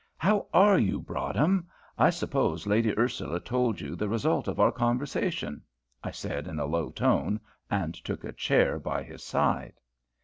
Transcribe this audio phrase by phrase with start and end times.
[0.17, 1.67] "How are you, Broadhem?
[1.95, 5.61] I suppose Lady Ursula told you the result of our conversation,"
[6.03, 7.39] I said in a low tone,
[7.69, 9.73] and took a chair by his side.